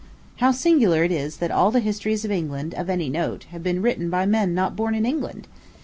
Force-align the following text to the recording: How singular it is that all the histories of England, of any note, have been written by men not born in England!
How 0.37 0.49
singular 0.51 1.03
it 1.03 1.11
is 1.11 1.37
that 1.37 1.51
all 1.51 1.69
the 1.69 1.79
histories 1.79 2.25
of 2.25 2.31
England, 2.31 2.73
of 2.73 2.89
any 2.89 3.07
note, 3.07 3.43
have 3.51 3.61
been 3.61 3.83
written 3.83 4.09
by 4.09 4.25
men 4.25 4.55
not 4.55 4.75
born 4.75 4.95
in 4.95 5.05
England! 5.05 5.47